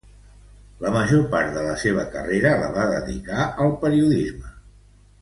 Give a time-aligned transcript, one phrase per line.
[0.85, 4.55] La major part de la seua carrera la va dedicar al periodisme.